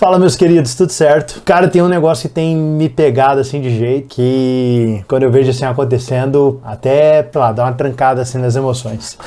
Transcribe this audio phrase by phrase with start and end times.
[0.00, 1.42] Fala, meus queridos, tudo certo?
[1.44, 5.50] Cara, tem um negócio que tem me pegado assim de jeito que quando eu vejo
[5.50, 9.18] assim acontecendo, até, sei lá, dá uma trancada assim nas emoções.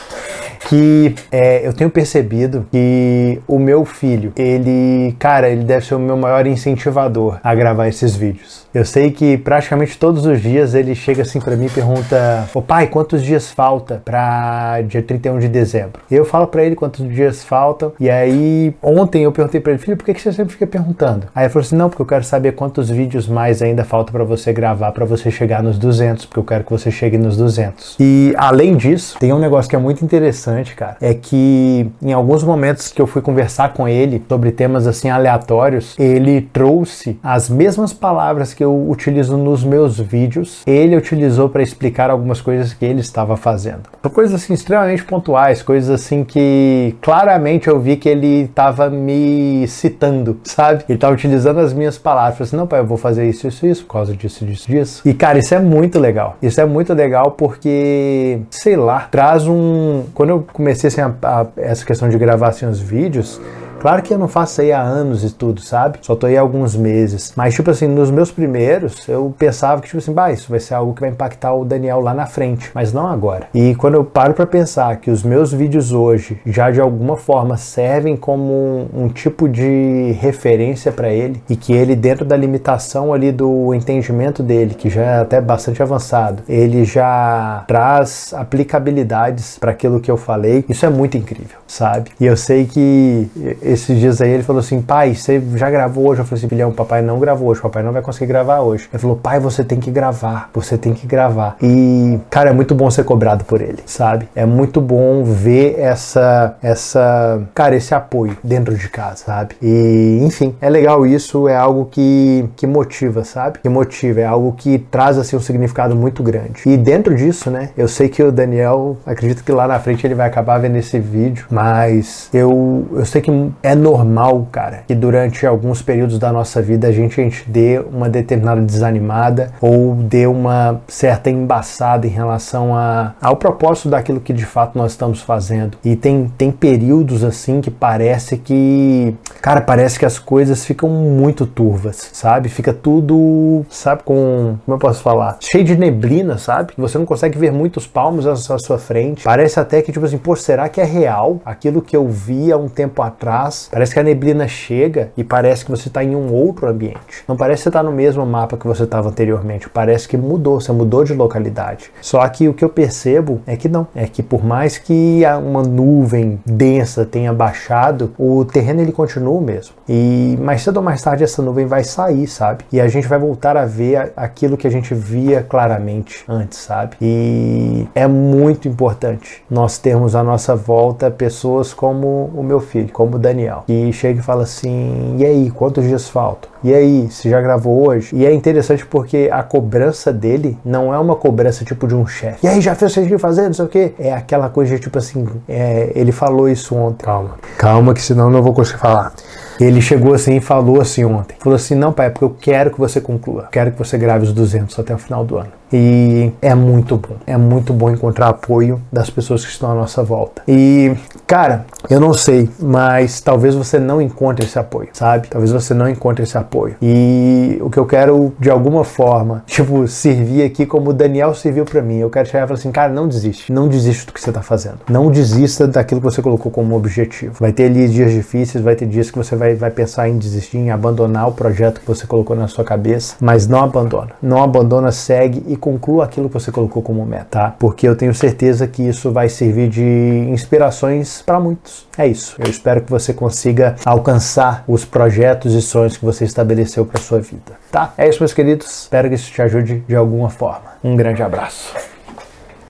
[0.69, 5.99] Que é, eu tenho percebido que o meu filho, ele, cara, ele deve ser o
[5.99, 8.63] meu maior incentivador a gravar esses vídeos.
[8.73, 12.61] Eu sei que praticamente todos os dias ele chega assim para mim e pergunta: Ô
[12.61, 16.01] pai, quantos dias falta para dia 31 de dezembro?
[16.09, 17.91] Eu falo para ele quantos dias faltam.
[17.99, 21.27] E aí, ontem eu perguntei para ele: Filho, por que você sempre fica perguntando?
[21.35, 24.23] Aí ele falou assim: Não, porque eu quero saber quantos vídeos mais ainda falta para
[24.23, 27.97] você gravar para você chegar nos 200, porque eu quero que você chegue nos 200.
[27.99, 32.43] E além disso, tem um negócio que é muito interessante, cara: é que em alguns
[32.43, 37.93] momentos que eu fui conversar com ele sobre temas assim aleatórios, ele trouxe as mesmas
[37.93, 43.01] palavras que eu utilizo nos meus vídeos, ele utilizou para explicar algumas coisas que ele
[43.01, 43.83] estava fazendo.
[44.13, 50.39] Coisas assim extremamente pontuais, coisas assim que claramente eu vi que ele estava me citando,
[50.43, 50.83] sabe?
[50.87, 53.85] Ele estava utilizando as minhas palavras, assim, não pai, eu vou fazer isso, isso, isso,
[53.85, 55.01] por causa disso, disso, disso.
[55.05, 56.37] E cara, isso é muito legal.
[56.41, 60.03] Isso é muito legal porque, sei lá, traz um...
[60.13, 63.39] Quando eu comecei assim, a, a, essa questão de gravar assim, os vídeos,
[63.83, 65.97] Claro que eu não faço aí há anos e tudo, sabe?
[66.01, 67.33] Só tô aí há alguns meses.
[67.35, 70.75] Mas, tipo assim, nos meus primeiros, eu pensava que, tipo assim, bah, isso vai ser
[70.75, 73.49] algo que vai impactar o Daniel lá na frente, mas não agora.
[73.53, 77.57] E quando eu paro para pensar que os meus vídeos hoje já de alguma forma
[77.57, 83.13] servem como um, um tipo de referência para ele e que ele, dentro da limitação
[83.13, 89.71] ali do entendimento dele, que já é até bastante avançado, ele já traz aplicabilidades para
[89.71, 92.11] aquilo que eu falei, isso é muito incrível, sabe?
[92.17, 93.29] E eu sei que
[93.73, 96.21] esses dias aí ele falou assim: pai, você já gravou hoje?
[96.21, 98.87] Eu falei assim: filhão, papai não gravou hoje, papai não vai conseguir gravar hoje.
[98.91, 101.57] Ele falou: pai, você tem que gravar, você tem que gravar.
[101.61, 104.27] E, cara, é muito bom ser cobrado por ele, sabe?
[104.35, 109.55] É muito bom ver essa, essa, cara, esse apoio dentro de casa, sabe?
[109.61, 113.59] E, enfim, é legal isso, é algo que, que motiva, sabe?
[113.59, 116.61] Que motiva, é algo que traz, assim, um significado muito grande.
[116.65, 120.15] E dentro disso, né, eu sei que o Daniel, acredito que lá na frente ele
[120.15, 123.31] vai acabar vendo esse vídeo, mas eu, eu sei que
[123.63, 127.79] é normal, cara, que durante alguns períodos da nossa vida a gente, a gente dê
[127.79, 134.33] uma determinada desanimada ou dê uma certa embaçada em relação a, ao propósito daquilo que
[134.33, 135.77] de fato nós estamos fazendo.
[135.83, 141.45] E tem, tem períodos assim que parece que, cara, parece que as coisas ficam muito
[141.45, 142.49] turvas, sabe?
[142.49, 146.73] Fica tudo, sabe, com, como eu posso falar, cheio de neblina, sabe?
[146.77, 149.23] Você não consegue ver muitos palmos à sua frente.
[149.23, 152.57] Parece até que, tipo assim, pô, será que é real aquilo que eu vi há
[152.57, 153.52] um tempo atrás?
[153.71, 157.23] Parece que a neblina chega e parece que você está em um outro ambiente.
[157.27, 160.59] Não parece que você está no mesmo mapa que você estava anteriormente, parece que mudou,
[160.59, 161.91] você mudou de localidade.
[162.01, 165.63] Só que o que eu percebo é que não, é que por mais que uma
[165.63, 169.75] nuvem densa tenha baixado, o terreno ele continua o mesmo.
[169.87, 172.63] E mais cedo ou mais tarde essa nuvem vai sair, sabe?
[172.71, 176.95] E a gente vai voltar a ver aquilo que a gente via claramente antes, sabe?
[177.01, 183.15] E é muito importante nós termos à nossa volta pessoas como o meu filho, como
[183.15, 186.52] o Daniel, que chega e fala assim: e aí, quantos dias faltam?
[186.63, 188.15] E aí, você já gravou hoje?
[188.15, 192.45] E é interessante porque a cobrança dele não é uma cobrança tipo de um chefe.
[192.45, 193.43] E aí, já fez o que tinha que fazer?
[193.43, 193.93] Não sei o quê.
[193.99, 197.03] É aquela coisa tipo assim: é, ele falou isso ontem.
[197.03, 199.13] Calma, calma, que senão eu não vou conseguir falar.
[199.59, 201.35] Ele chegou assim e falou assim ontem.
[201.39, 203.47] Falou assim: "Não, pai, é porque eu quero que você conclua.
[203.51, 205.51] Quero que você grave os 200 até o final do ano".
[205.71, 207.15] E é muito bom.
[207.25, 210.43] É muito bom encontrar apoio das pessoas que estão à nossa volta.
[210.47, 215.27] E, cara, eu não sei, mas talvez você não encontre esse apoio, sabe?
[215.27, 216.52] Talvez você não encontre esse apoio.
[216.81, 221.65] E o que eu quero de alguma forma, tipo, servir aqui como o Daniel serviu
[221.65, 221.97] para mim.
[221.97, 223.51] Eu quero chegar e falar assim: "Cara, não desiste.
[223.51, 224.79] Não desiste do que você tá fazendo.
[224.89, 227.35] Não desista daquilo que você colocou como objetivo.
[227.39, 230.57] Vai ter ali dias difíceis, vai ter dias que você vai vai, pensar em desistir,
[230.57, 234.11] em abandonar o projeto que você colocou na sua cabeça, mas não abandona.
[234.21, 237.55] Não abandona, segue e conclua aquilo que você colocou como meta, tá?
[237.57, 241.87] Porque eu tenho certeza que isso vai servir de inspirações para muitos.
[241.97, 242.35] É isso.
[242.39, 247.19] Eu espero que você consiga alcançar os projetos e sonhos que você estabeleceu para sua
[247.19, 247.93] vida, tá?
[247.97, 248.81] É isso, meus queridos.
[248.81, 250.73] Espero que isso te ajude de alguma forma.
[250.83, 251.73] Um grande abraço.